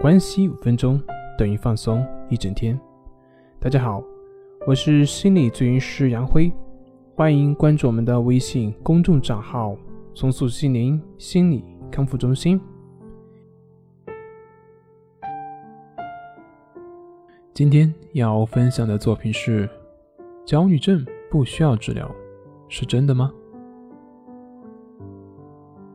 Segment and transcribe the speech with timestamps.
[0.00, 0.98] 关系五分钟
[1.36, 2.80] 等于放松一整天。
[3.58, 4.02] 大家好，
[4.66, 6.50] 我是心理咨询师杨辉，
[7.14, 9.76] 欢迎关注我们的微信公众账号
[10.16, 12.58] “重塑心灵心理康复中心”。
[17.52, 19.68] 今天要分享的作品是：
[20.46, 22.10] 焦虑症不需要治疗，
[22.70, 23.30] 是真的吗？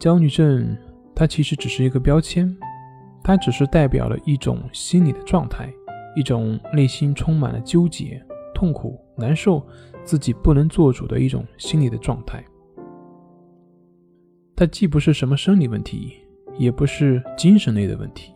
[0.00, 0.76] 焦虑症
[1.14, 2.52] 它其实只是一个标签。
[3.24, 5.72] 它只是代表了一种心理的状态，
[6.16, 8.20] 一种内心充满了纠结、
[8.54, 9.64] 痛苦、难受、
[10.02, 12.42] 自己不能做主的一种心理的状态。
[14.56, 16.14] 它既不是什么生理问题，
[16.58, 18.32] 也不是精神类的问题。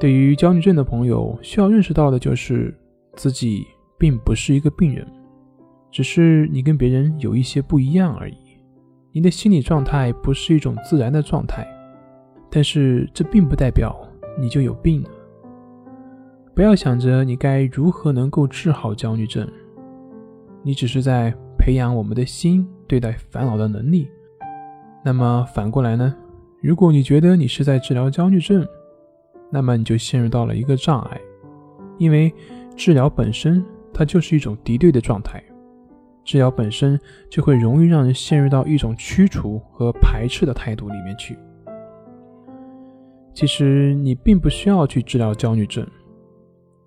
[0.00, 2.76] 对于焦虑症的朋友，需要认识到的就是
[3.14, 3.66] 自己
[3.98, 5.06] 并不是一个病人，
[5.90, 8.36] 只是你跟别人有一些不一样而已。
[9.12, 11.68] 你的心理状态不是一种自然的状态。
[12.54, 13.98] 但是这并不代表
[14.38, 15.08] 你就有病了。
[16.54, 19.48] 不要想着你该如何能够治好焦虑症，
[20.62, 24.06] 你只是在培养我们的心对待烦恼的能力。
[25.02, 26.14] 那么反过来呢？
[26.60, 28.64] 如果你觉得你是在治疗焦虑症，
[29.50, 31.18] 那么你就陷入到了一个障碍，
[31.96, 32.32] 因为
[32.76, 35.42] 治疗本身它就是一种敌对的状态，
[36.22, 41.36] 治疗本身就会容易让人陷入到一种驱除和排斥的态度里面去。
[43.34, 45.86] 其实你并不需要去治疗焦虑症，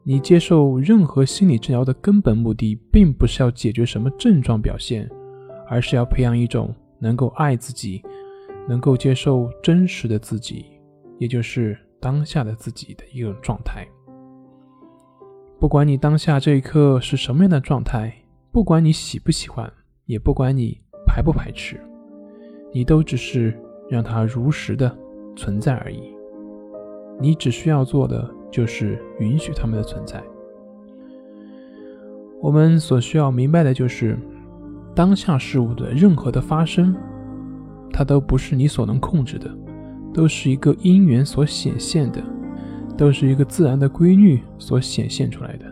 [0.04, 5.10] 你接受任何心理治疗的根本目的，并不是要解决什么症状表现，
[5.68, 8.04] 而是要培养一种能够爱自己、
[8.68, 10.66] 能够接受真实的自己，
[11.18, 13.88] 也就是当下的自己的一种状态。
[15.60, 18.14] 不管你当下这一刻是什么样的状态，
[18.52, 19.72] 不管你喜不喜欢，
[20.06, 21.80] 也不管你排不排斥，
[22.72, 23.58] 你都只是
[23.90, 24.96] 让它如实的
[25.36, 26.15] 存在而已。
[27.20, 30.22] 你只需要做的就是允许他们的存在。
[32.42, 34.18] 我们所需要明白的就是，
[34.94, 36.96] 当下事物的任何的发生，
[37.92, 39.50] 它都不是你所能控制的，
[40.14, 42.22] 都是一个因缘所显现的，
[42.96, 45.66] 都是一个自然的规律所显现出来的。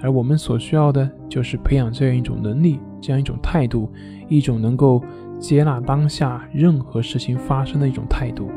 [0.00, 3.88] 而我们所需要的就是培养这样一种能力，这样一种态度，
[4.28, 5.00] 一种能够
[5.38, 8.50] 接纳当下任何事情发生的一种态度。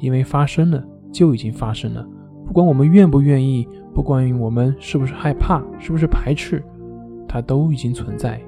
[0.00, 2.06] 因为发生了就已经发生了，
[2.46, 6.62] 不管我们愿不愿意，不管我们是不是害怕，是不是排斥，
[7.28, 8.40] 它都已经存在。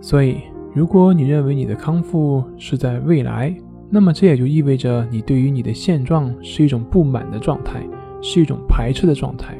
[0.00, 0.38] 所以，
[0.74, 3.54] 如果你认为你的康复是在未来，
[3.90, 7.82] 那么这也就意味着你对于你的现状是一种不满的状态，
[8.20, 9.56] 是一种排斥的状态。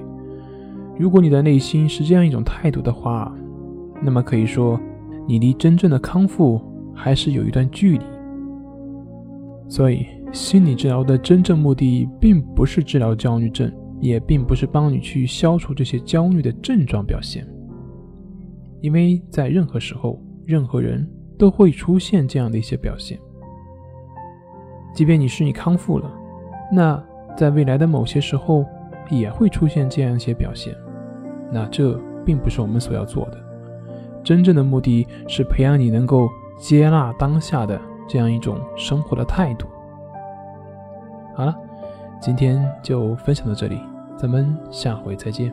[0.98, 3.34] 如果你的内心是这样一种态度的话，
[4.02, 4.78] 那么可以说，
[5.26, 6.60] 你离真正的康复
[6.94, 8.04] 还是有一段距离。
[9.68, 13.70] 所以，心理治疗的真正目的并不是治疗焦虑症，
[14.00, 17.46] 也并不是帮你去消除这些焦虑的症状表现。
[18.80, 23.18] 因为在任何时候，任何人都会出现这样的一些表现。
[24.94, 26.10] 即便你是你康复了，
[26.72, 27.02] 那
[27.36, 28.64] 在未来的某些时候
[29.10, 30.74] 也会出现这样一些表现。
[31.52, 33.38] 那这并不是我们所要做的。
[34.24, 36.28] 真正的目的是培养你能够
[36.58, 37.78] 接纳当下的。
[38.08, 39.68] 这样一种生活的态度。
[41.36, 41.54] 好了，
[42.20, 43.78] 今天就分享到这里，
[44.16, 45.46] 咱们下回再见。